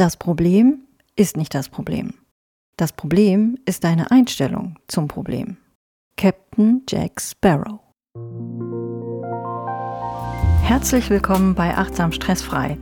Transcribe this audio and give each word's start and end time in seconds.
Das 0.00 0.16
Problem 0.16 0.78
ist 1.14 1.36
nicht 1.36 1.54
das 1.54 1.68
Problem. 1.68 2.14
Das 2.78 2.90
Problem 2.90 3.58
ist 3.66 3.84
deine 3.84 4.10
Einstellung 4.10 4.78
zum 4.88 5.08
Problem. 5.08 5.58
Captain 6.16 6.80
Jack 6.88 7.20
Sparrow. 7.20 7.80
Herzlich 10.62 11.10
willkommen 11.10 11.54
bei 11.54 11.76
Achtsam 11.76 12.12
Stressfrei, 12.12 12.78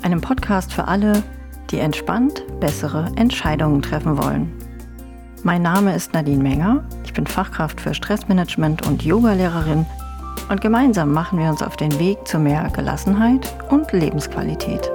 einem 0.00 0.22
Podcast 0.22 0.72
für 0.72 0.88
alle, 0.88 1.22
die 1.70 1.78
entspannt 1.78 2.42
bessere 2.58 3.12
Entscheidungen 3.16 3.82
treffen 3.82 4.16
wollen. 4.16 4.50
Mein 5.42 5.60
Name 5.60 5.94
ist 5.94 6.14
Nadine 6.14 6.42
Menger, 6.42 6.88
ich 7.04 7.12
bin 7.12 7.26
Fachkraft 7.26 7.82
für 7.82 7.92
Stressmanagement 7.92 8.86
und 8.86 9.04
Yogalehrerin 9.04 9.84
und 10.48 10.62
gemeinsam 10.62 11.12
machen 11.12 11.38
wir 11.38 11.50
uns 11.50 11.62
auf 11.62 11.76
den 11.76 11.98
Weg 11.98 12.26
zu 12.26 12.38
mehr 12.38 12.70
Gelassenheit 12.74 13.54
und 13.68 13.92
Lebensqualität. 13.92 14.90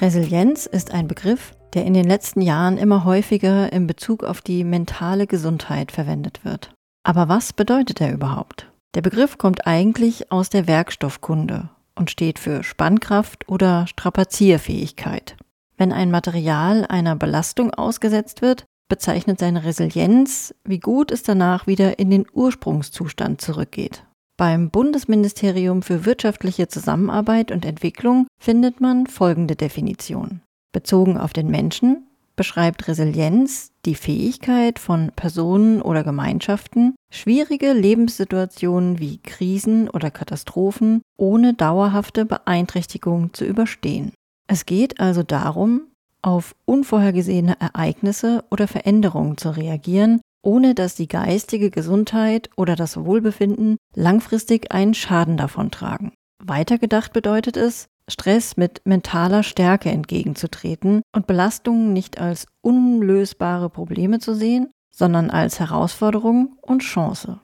Resilienz 0.00 0.66
ist 0.66 0.92
ein 0.92 1.08
Begriff, 1.08 1.54
der 1.74 1.84
in 1.84 1.92
den 1.92 2.04
letzten 2.04 2.40
Jahren 2.40 2.78
immer 2.78 3.04
häufiger 3.04 3.72
in 3.72 3.88
Bezug 3.88 4.22
auf 4.22 4.40
die 4.40 4.62
mentale 4.62 5.26
Gesundheit 5.26 5.90
verwendet 5.90 6.44
wird. 6.44 6.72
Aber 7.02 7.28
was 7.28 7.52
bedeutet 7.52 8.00
er 8.00 8.12
überhaupt? 8.12 8.70
Der 8.94 9.02
Begriff 9.02 9.38
kommt 9.38 9.66
eigentlich 9.66 10.30
aus 10.30 10.50
der 10.50 10.68
Werkstoffkunde 10.68 11.70
und 11.96 12.10
steht 12.10 12.38
für 12.38 12.62
Spannkraft 12.62 13.48
oder 13.48 13.86
Strapazierfähigkeit. 13.88 15.36
Wenn 15.76 15.92
ein 15.92 16.12
Material 16.12 16.86
einer 16.86 17.16
Belastung 17.16 17.74
ausgesetzt 17.74 18.40
wird, 18.40 18.64
bezeichnet 18.88 19.40
seine 19.40 19.64
Resilienz, 19.64 20.54
wie 20.64 20.78
gut 20.78 21.10
es 21.10 21.24
danach 21.24 21.66
wieder 21.66 21.98
in 21.98 22.10
den 22.10 22.24
Ursprungszustand 22.32 23.40
zurückgeht. 23.40 24.04
Beim 24.36 24.70
Bundesministerium 24.70 25.82
für 25.82 26.04
wirtschaftliche 26.04 26.68
Zusammenarbeit 26.68 27.50
und 27.50 27.64
Entwicklung 27.64 28.27
findet 28.38 28.80
man 28.80 29.06
folgende 29.06 29.56
Definition. 29.56 30.40
Bezogen 30.72 31.18
auf 31.18 31.32
den 31.32 31.48
Menschen 31.48 32.04
beschreibt 32.36 32.86
Resilienz 32.86 33.72
die 33.84 33.96
Fähigkeit 33.96 34.78
von 34.78 35.10
Personen 35.16 35.82
oder 35.82 36.04
Gemeinschaften, 36.04 36.94
schwierige 37.10 37.72
Lebenssituationen 37.72 39.00
wie 39.00 39.18
Krisen 39.18 39.88
oder 39.88 40.10
Katastrophen 40.10 41.02
ohne 41.16 41.54
dauerhafte 41.54 42.24
Beeinträchtigung 42.24 43.32
zu 43.32 43.44
überstehen. 43.44 44.12
Es 44.46 44.66
geht 44.66 45.00
also 45.00 45.24
darum, 45.24 45.82
auf 46.22 46.54
unvorhergesehene 46.64 47.60
Ereignisse 47.60 48.44
oder 48.50 48.68
Veränderungen 48.68 49.36
zu 49.36 49.50
reagieren 49.50 50.20
ohne 50.42 50.74
dass 50.74 50.94
die 50.94 51.08
geistige 51.08 51.70
Gesundheit 51.70 52.50
oder 52.56 52.76
das 52.76 52.96
Wohlbefinden 52.96 53.76
langfristig 53.94 54.72
einen 54.72 54.94
Schaden 54.94 55.36
davontragen. 55.36 56.12
Weitergedacht 56.42 57.12
bedeutet 57.12 57.56
es, 57.56 57.88
Stress 58.08 58.56
mit 58.56 58.80
mentaler 58.84 59.42
Stärke 59.42 59.90
entgegenzutreten 59.90 61.02
und 61.14 61.26
Belastungen 61.26 61.92
nicht 61.92 62.18
als 62.18 62.46
unlösbare 62.60 63.70
Probleme 63.70 64.18
zu 64.18 64.34
sehen, 64.34 64.70
sondern 64.90 65.30
als 65.30 65.60
Herausforderung 65.60 66.56
und 66.62 66.82
Chance. 66.82 67.40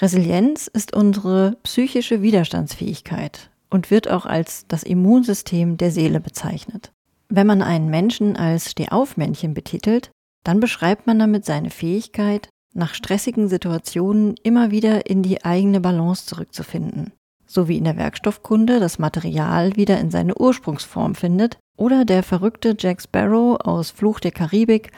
Resilienz 0.00 0.66
ist 0.66 0.94
unsere 0.94 1.56
psychische 1.62 2.22
Widerstandsfähigkeit 2.22 3.50
und 3.70 3.90
wird 3.90 4.10
auch 4.10 4.26
als 4.26 4.66
das 4.68 4.82
Immunsystem 4.82 5.76
der 5.76 5.90
Seele 5.90 6.20
bezeichnet. 6.20 6.92
Wenn 7.28 7.46
man 7.46 7.62
einen 7.62 7.90
Menschen 7.90 8.36
als 8.36 8.70
Stehaufmännchen 8.70 9.54
betitelt, 9.54 10.10
dann 10.44 10.60
beschreibt 10.60 11.06
man 11.06 11.18
damit 11.18 11.44
seine 11.44 11.70
Fähigkeit, 11.70 12.48
nach 12.72 12.94
stressigen 12.94 13.48
Situationen 13.48 14.34
immer 14.42 14.70
wieder 14.70 15.06
in 15.08 15.22
die 15.22 15.44
eigene 15.44 15.80
Balance 15.80 16.26
zurückzufinden, 16.26 17.12
so 17.46 17.68
wie 17.68 17.78
in 17.78 17.84
der 17.84 17.96
Werkstoffkunde 17.96 18.80
das 18.80 18.98
Material 18.98 19.76
wieder 19.76 19.98
in 19.98 20.10
seine 20.10 20.36
Ursprungsform 20.36 21.14
findet 21.14 21.58
oder 21.76 22.04
der 22.04 22.22
verrückte 22.22 22.76
Jack 22.78 23.02
Sparrow 23.02 23.58
aus 23.60 23.90
Fluch 23.90 24.20
der 24.20 24.32
Karibik, 24.32 24.90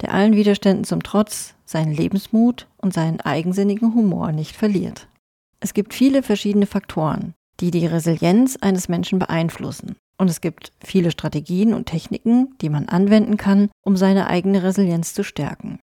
der 0.00 0.12
allen 0.12 0.34
Widerständen 0.34 0.84
zum 0.84 1.02
Trotz 1.02 1.54
seinen 1.64 1.92
Lebensmut 1.92 2.66
und 2.78 2.92
seinen 2.92 3.20
eigensinnigen 3.20 3.94
Humor 3.94 4.32
nicht 4.32 4.56
verliert. 4.56 5.08
Es 5.60 5.74
gibt 5.74 5.94
viele 5.94 6.22
verschiedene 6.22 6.66
Faktoren, 6.66 7.34
die 7.60 7.70
die 7.70 7.86
Resilienz 7.86 8.56
eines 8.60 8.88
Menschen 8.88 9.18
beeinflussen. 9.18 9.96
Und 10.18 10.28
es 10.28 10.40
gibt 10.40 10.72
viele 10.84 11.10
Strategien 11.10 11.72
und 11.74 11.86
Techniken, 11.86 12.54
die 12.60 12.68
man 12.68 12.88
anwenden 12.88 13.36
kann, 13.36 13.70
um 13.82 13.96
seine 13.96 14.26
eigene 14.26 14.62
Resilienz 14.62 15.14
zu 15.14 15.22
stärken. 15.22 15.78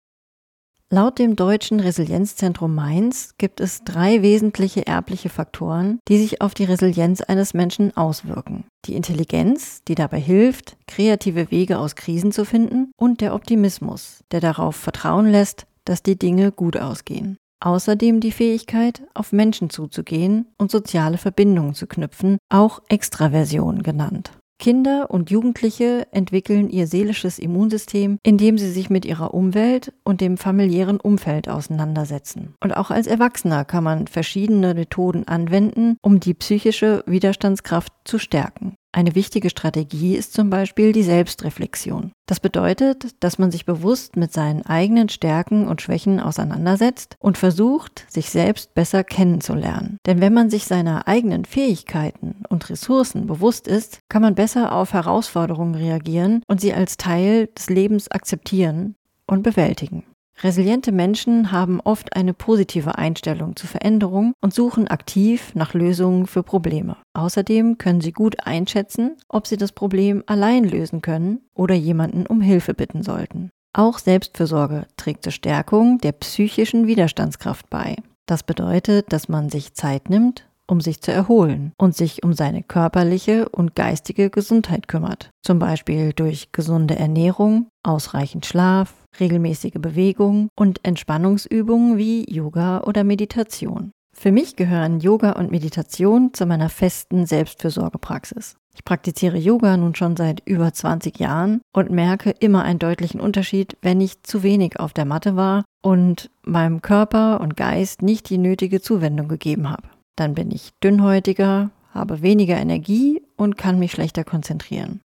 Laut 0.91 1.19
dem 1.19 1.37
Deutschen 1.37 1.81
Resilienzzentrum 1.81 2.75
Mainz 2.75 3.34
gibt 3.37 3.60
es 3.60 3.84
drei 3.84 4.22
wesentliche 4.22 4.87
erbliche 4.87 5.28
Faktoren, 5.28 5.99
die 6.09 6.16
sich 6.16 6.41
auf 6.41 6.54
die 6.54 6.65
Resilienz 6.65 7.21
eines 7.21 7.53
Menschen 7.53 7.94
auswirken. 7.94 8.65
Die 8.87 8.94
Intelligenz, 8.94 9.82
die 9.87 9.94
dabei 9.94 10.19
hilft, 10.19 10.78
kreative 10.87 11.50
Wege 11.50 11.78
aus 11.78 11.94
Krisen 11.94 12.32
zu 12.32 12.47
finden, 12.47 12.91
und 12.97 13.21
der 13.21 13.34
Optimismus, 13.34 14.25
der 14.31 14.41
darauf 14.41 14.76
vertrauen 14.76 15.31
lässt, 15.31 15.66
dass 15.84 16.03
die 16.03 16.19
Dinge 16.19 16.53
gut 16.53 16.78
ausgehen. 16.78 17.37
Außerdem 17.60 18.20
die 18.20 18.32
Fähigkeit, 18.32 19.03
auf 19.12 19.32
Menschen 19.32 19.69
zuzugehen 19.69 20.47
und 20.56 20.70
soziale 20.70 21.19
Verbindungen 21.19 21.75
zu 21.75 21.87
knüpfen, 21.87 22.38
auch 22.49 22.81
Extraversion 22.88 23.82
genannt. 23.82 24.31
Kinder 24.59 25.11
und 25.11 25.31
Jugendliche 25.31 26.07
entwickeln 26.11 26.69
ihr 26.69 26.87
seelisches 26.87 27.39
Immunsystem, 27.39 28.19
indem 28.23 28.59
sie 28.59 28.71
sich 28.71 28.91
mit 28.91 29.05
ihrer 29.05 29.33
Umwelt 29.35 29.93
und 30.05 30.21
dem 30.21 30.37
familiären 30.37 31.01
Umfeld 31.01 31.49
auseinandersetzen. 31.49 32.55
Und 32.63 32.77
auch 32.77 32.91
als 32.91 33.07
Erwachsener 33.07 33.65
kann 33.65 33.85
man 33.85 34.07
verschiedene 34.09 34.75
Methoden 34.75 35.29
anwenden, 35.29 35.97
um 36.03 36.19
die 36.19 36.35
psychische 36.35 37.05
Widerstandskraft 37.07 37.93
zu 38.05 38.19
stärken. 38.19 38.75
Eine 38.91 39.15
wichtige 39.15 39.50
Strategie 39.50 40.16
ist 40.16 40.32
zum 40.32 40.49
Beispiel 40.49 40.93
die 40.93 41.03
Selbstreflexion. 41.03 42.12
Das 42.26 42.41
bedeutet, 42.41 43.22
dass 43.22 43.38
man 43.38 43.50
sich 43.50 43.66
bewusst 43.66 44.16
mit 44.16 44.32
seinen 44.32 44.65
eigenen 44.65 45.10
Stärken 45.10 45.69
und 45.69 45.82
Schwächen 45.82 46.21
auseinandersetzt 46.21 47.16
und 47.19 47.37
versucht, 47.37 48.06
sich 48.09 48.31
selbst 48.31 48.75
besser 48.75 49.04
kennenzulernen. 49.04 49.99
Denn 50.06 50.21
wenn 50.21 50.32
man 50.32 50.49
sich 50.49 50.65
seiner 50.65 51.06
eigenen 51.06 51.44
Fähigkeiten 51.44 52.43
und 52.49 52.71
Ressourcen 52.71 53.26
bewusst 53.26 53.69
ist, 53.69 54.00
kann 54.09 54.22
man 54.22 54.34
besser 54.34 54.72
auf 54.72 54.94
Herausforderungen 54.94 55.75
reagieren 55.75 56.43
und 56.49 56.60
sie 56.60 56.72
als 56.72 56.97
Teil 56.97 57.49
des 57.49 57.69
Lebens 57.69 58.10
akzeptieren 58.10 58.94
und 59.26 59.43
bewältigen. 59.43 60.05
Resiliente 60.41 60.93
Menschen 60.93 61.50
haben 61.50 61.81
oft 61.81 62.15
eine 62.15 62.32
positive 62.32 62.97
Einstellung 62.97 63.56
zu 63.56 63.66
Veränderung 63.66 64.34
und 64.41 64.54
suchen 64.54 64.87
aktiv 64.87 65.53
nach 65.54 65.75
Lösungen 65.75 66.26
für 66.26 66.44
Probleme. 66.44 66.97
Außerdem 67.15 67.76
können 67.78 68.00
sie 68.00 68.12
gut 68.12 68.47
einschätzen, 68.47 69.16
ob 69.28 69.49
sie 69.49 69.56
das 69.56 69.72
Problem 69.72 70.22
allein 70.26 70.62
lösen 70.62 71.03
können 71.03 71.41
oder 71.54 71.75
jemanden 71.75 72.26
um 72.26 72.41
Hilfe 72.41 72.75
bitten 72.75 73.03
sollten. 73.03 73.50
Auch 73.72 73.99
Selbstfürsorge 73.99 74.87
trägt 74.97 75.25
zur 75.25 75.32
Stärkung 75.32 75.99
der 75.99 76.12
psychischen 76.12 76.87
Widerstandskraft 76.87 77.69
bei. 77.69 77.97
Das 78.26 78.43
bedeutet, 78.44 79.12
dass 79.12 79.28
man 79.28 79.49
sich 79.50 79.75
Zeit 79.75 80.09
nimmt, 80.09 80.49
um 80.69 80.81
sich 80.81 81.00
zu 81.00 81.12
erholen 81.12 81.72
und 81.78 81.97
sich 81.97 82.22
um 82.22 82.32
seine 82.32 82.62
körperliche 82.62 83.49
und 83.49 83.75
geistige 83.75 84.31
Gesundheit 84.31 84.87
kümmert. 84.87 85.31
Zum 85.43 85.59
Beispiel 85.59 86.12
durch 86.12 86.53
gesunde 86.53 86.97
Ernährung, 86.97 87.69
ausreichend 87.82 88.47
Schlaf, 88.47 88.94
regelmäßige 89.21 89.75
Bewegung 89.79 90.49
und 90.56 90.84
Entspannungsübungen 90.84 91.99
wie 91.99 92.25
Yoga 92.33 92.81
oder 92.81 93.05
Meditation. 93.05 93.93
Für 94.12 94.33
mich 94.33 94.56
gehören 94.56 94.99
Yoga 94.99 95.33
und 95.33 95.53
Meditation 95.53 96.34
zu 96.34 96.45
meiner 96.45 96.71
festen 96.71 97.25
Selbstfürsorgepraxis. 97.25 98.56
Ich 98.75 98.84
praktiziere 98.84 99.39
Yoga 99.39 99.77
nun 99.77 99.95
schon 99.95 100.17
seit 100.17 100.41
über 100.45 100.73
20 100.73 101.19
Jahren 101.19 101.61
und 101.73 101.91
merke 101.91 102.31
immer 102.31 102.62
einen 102.62 102.79
deutlichen 102.79 103.20
Unterschied, 103.20 103.76
wenn 103.82 104.00
ich 104.00 104.23
zu 104.23 104.43
wenig 104.43 104.79
auf 104.81 104.93
der 104.93 105.05
Matte 105.05 105.37
war 105.37 105.65
und 105.82 106.31
meinem 106.43 106.82
Körper 106.82 107.41
und 107.41 107.56
Geist 107.56 108.03
nicht 108.03 108.29
die 108.31 108.38
nötige 108.38 108.81
Zuwendung 108.81 109.29
gegeben 109.29 109.70
habe. 109.70 109.88
Dann 110.17 110.35
bin 110.35 110.50
ich 110.50 110.70
dünnhäutiger, 110.82 111.70
habe 111.93 112.23
weniger 112.23 112.56
Energie 112.56 113.23
und 113.37 113.56
kann 113.56 113.79
mich 113.79 113.93
schlechter 113.93 114.25
konzentrieren. 114.25 115.00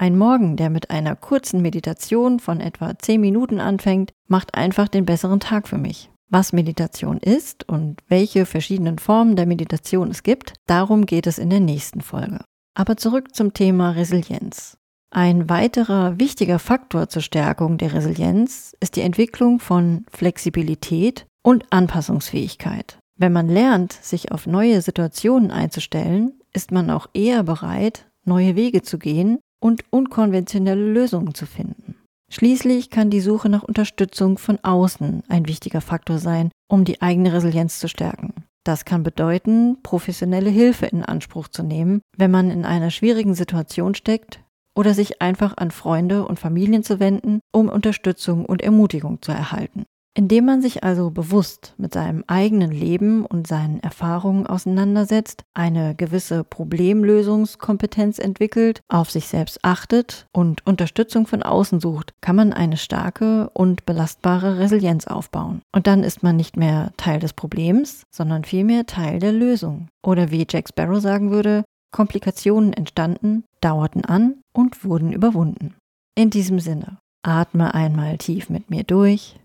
Ein 0.00 0.16
Morgen, 0.16 0.54
der 0.54 0.70
mit 0.70 0.90
einer 0.90 1.16
kurzen 1.16 1.60
Meditation 1.60 2.38
von 2.38 2.60
etwa 2.60 2.96
10 2.96 3.20
Minuten 3.20 3.58
anfängt, 3.58 4.12
macht 4.28 4.54
einfach 4.54 4.86
den 4.86 5.04
besseren 5.04 5.40
Tag 5.40 5.66
für 5.66 5.76
mich. 5.76 6.08
Was 6.30 6.52
Meditation 6.52 7.18
ist 7.18 7.68
und 7.68 8.00
welche 8.06 8.46
verschiedenen 8.46 9.00
Formen 9.00 9.34
der 9.34 9.46
Meditation 9.46 10.12
es 10.12 10.22
gibt, 10.22 10.52
darum 10.66 11.04
geht 11.04 11.26
es 11.26 11.38
in 11.38 11.50
der 11.50 11.58
nächsten 11.58 12.00
Folge. 12.00 12.44
Aber 12.74 12.96
zurück 12.96 13.34
zum 13.34 13.54
Thema 13.54 13.90
Resilienz. 13.90 14.76
Ein 15.10 15.48
weiterer 15.50 16.20
wichtiger 16.20 16.60
Faktor 16.60 17.08
zur 17.08 17.22
Stärkung 17.22 17.76
der 17.76 17.92
Resilienz 17.92 18.76
ist 18.78 18.94
die 18.94 19.00
Entwicklung 19.00 19.58
von 19.58 20.06
Flexibilität 20.12 21.26
und 21.42 21.64
Anpassungsfähigkeit. 21.70 23.00
Wenn 23.16 23.32
man 23.32 23.48
lernt, 23.48 23.94
sich 23.94 24.30
auf 24.30 24.46
neue 24.46 24.80
Situationen 24.80 25.50
einzustellen, 25.50 26.34
ist 26.52 26.70
man 26.70 26.88
auch 26.88 27.08
eher 27.14 27.42
bereit, 27.42 28.06
neue 28.24 28.54
Wege 28.54 28.82
zu 28.82 28.98
gehen 28.98 29.40
und 29.60 29.84
unkonventionelle 29.90 30.92
Lösungen 30.92 31.34
zu 31.34 31.46
finden. 31.46 31.96
Schließlich 32.30 32.90
kann 32.90 33.10
die 33.10 33.20
Suche 33.20 33.48
nach 33.48 33.62
Unterstützung 33.62 34.38
von 34.38 34.58
außen 34.62 35.22
ein 35.28 35.48
wichtiger 35.48 35.80
Faktor 35.80 36.18
sein, 36.18 36.50
um 36.68 36.84
die 36.84 37.00
eigene 37.00 37.32
Resilienz 37.32 37.78
zu 37.78 37.88
stärken. 37.88 38.34
Das 38.64 38.84
kann 38.84 39.02
bedeuten, 39.02 39.78
professionelle 39.82 40.50
Hilfe 40.50 40.86
in 40.86 41.02
Anspruch 41.02 41.48
zu 41.48 41.62
nehmen, 41.62 42.02
wenn 42.16 42.30
man 42.30 42.50
in 42.50 42.66
einer 42.66 42.90
schwierigen 42.90 43.34
Situation 43.34 43.94
steckt, 43.94 44.40
oder 44.76 44.94
sich 44.94 45.22
einfach 45.22 45.56
an 45.56 45.70
Freunde 45.70 46.24
und 46.26 46.38
Familien 46.38 46.84
zu 46.84 47.00
wenden, 47.00 47.40
um 47.50 47.68
Unterstützung 47.68 48.44
und 48.44 48.62
Ermutigung 48.62 49.22
zu 49.22 49.32
erhalten. 49.32 49.86
Indem 50.18 50.46
man 50.46 50.60
sich 50.60 50.82
also 50.82 51.10
bewusst 51.10 51.74
mit 51.76 51.94
seinem 51.94 52.24
eigenen 52.26 52.72
Leben 52.72 53.24
und 53.24 53.46
seinen 53.46 53.78
Erfahrungen 53.78 54.48
auseinandersetzt, 54.48 55.44
eine 55.54 55.94
gewisse 55.94 56.42
Problemlösungskompetenz 56.42 58.18
entwickelt, 58.18 58.80
auf 58.88 59.12
sich 59.12 59.28
selbst 59.28 59.60
achtet 59.62 60.26
und 60.32 60.66
Unterstützung 60.66 61.28
von 61.28 61.44
außen 61.44 61.78
sucht, 61.78 62.14
kann 62.20 62.34
man 62.34 62.52
eine 62.52 62.78
starke 62.78 63.48
und 63.50 63.86
belastbare 63.86 64.58
Resilienz 64.58 65.06
aufbauen. 65.06 65.62
Und 65.72 65.86
dann 65.86 66.02
ist 66.02 66.24
man 66.24 66.34
nicht 66.34 66.56
mehr 66.56 66.90
Teil 66.96 67.20
des 67.20 67.32
Problems, 67.32 68.02
sondern 68.10 68.42
vielmehr 68.42 68.86
Teil 68.86 69.20
der 69.20 69.30
Lösung. 69.30 69.86
Oder 70.04 70.32
wie 70.32 70.48
Jack 70.50 70.68
Sparrow 70.68 71.00
sagen 71.00 71.30
würde, 71.30 71.62
Komplikationen 71.92 72.72
entstanden, 72.72 73.44
dauerten 73.60 74.04
an 74.04 74.40
und 74.52 74.82
wurden 74.82 75.12
überwunden. 75.12 75.76
In 76.16 76.30
diesem 76.30 76.58
Sinne, 76.58 76.98
atme 77.22 77.72
einmal 77.72 78.18
tief 78.18 78.50
mit 78.50 78.68
mir 78.68 78.82
durch 78.82 79.36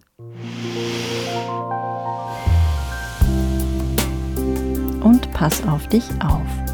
und 5.04 5.32
pass 5.34 5.66
auf 5.68 5.88
dich 5.88 6.04
auf. 6.24 6.73